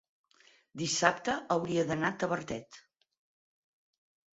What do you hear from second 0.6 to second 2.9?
dissabte hauria d'anar a Tavertet.